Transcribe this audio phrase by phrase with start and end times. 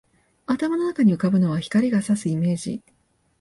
[0.47, 2.81] 頭の中に浮ぶのは、光が射すイメージ